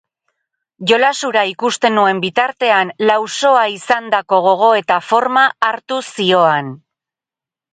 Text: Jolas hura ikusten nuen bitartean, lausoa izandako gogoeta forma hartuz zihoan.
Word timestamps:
Jolas 0.91 1.17
hura 1.27 1.43
ikusten 1.49 1.93
nuen 1.97 2.21
bitartean, 2.23 2.93
lausoa 3.09 3.67
izandako 3.75 4.41
gogoeta 4.49 4.99
forma 5.11 5.45
hartuz 5.69 6.03
zihoan. 6.09 6.75